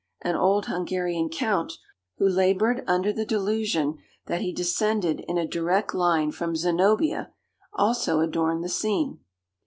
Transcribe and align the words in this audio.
An 0.23 0.35
old 0.35 0.65
Hungarian 0.65 1.29
count, 1.29 1.73
who 2.17 2.27
laboured 2.27 2.83
under 2.87 3.13
the 3.13 3.23
delusion 3.23 3.99
that 4.25 4.41
he 4.41 4.51
descended 4.51 5.19
in 5.27 5.37
a 5.37 5.45
direct 5.47 5.93
line 5.93 6.31
from 6.31 6.55
Zenobia, 6.55 7.31
also 7.71 8.19
adorned 8.19 8.63
the 8.63 8.69
scene. 8.69 9.19